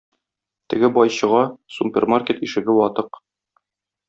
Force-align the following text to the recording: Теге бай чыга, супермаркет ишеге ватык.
Теге 0.73 0.87
бай 0.95 1.11
чыга, 1.17 1.41
супермаркет 1.75 2.43
ишеге 2.49 2.79
ватык. 2.79 3.23